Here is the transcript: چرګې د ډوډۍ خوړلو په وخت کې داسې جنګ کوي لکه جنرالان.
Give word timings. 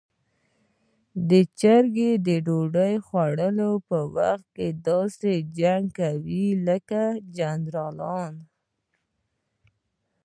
چرګې 1.59 2.11
د 2.27 2.29
ډوډۍ 2.45 2.95
خوړلو 3.05 3.71
په 3.87 3.99
وخت 4.15 4.45
کې 4.55 4.67
داسې 4.87 5.31
جنګ 5.59 5.83
کوي 5.99 6.45
لکه 6.67 7.01
جنرالان. 7.37 8.33